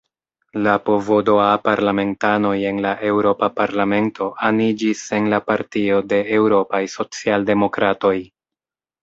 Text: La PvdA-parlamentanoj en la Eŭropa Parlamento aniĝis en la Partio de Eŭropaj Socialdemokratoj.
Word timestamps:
La 0.67 0.71
PvdA-parlamentanoj 0.85 2.53
en 2.69 2.79
la 2.85 2.93
Eŭropa 3.09 3.49
Parlamento 3.59 4.31
aniĝis 4.49 5.05
en 5.19 5.29
la 5.35 5.41
Partio 5.53 6.01
de 6.15 6.21
Eŭropaj 6.41 6.83
Socialdemokratoj. 6.97 8.17